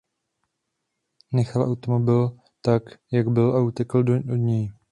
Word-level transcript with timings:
Nechal 1.31 1.61
automobil 1.61 2.37
tak 2.61 2.83
jak 3.11 3.27
byl 3.27 3.55
a 3.57 3.61
utekl 3.61 3.97
od 4.31 4.35
něj. 4.35 4.71